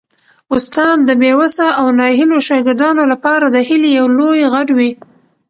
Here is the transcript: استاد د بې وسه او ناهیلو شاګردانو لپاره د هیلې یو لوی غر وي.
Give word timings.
استاد 0.55 0.97
د 1.07 1.09
بې 1.21 1.31
وسه 1.39 1.67
او 1.79 1.87
ناهیلو 1.99 2.37
شاګردانو 2.47 3.03
لپاره 3.11 3.45
د 3.49 3.57
هیلې 3.67 3.89
یو 3.99 4.07
لوی 4.17 4.41
غر 4.51 4.67
وي. 4.77 4.91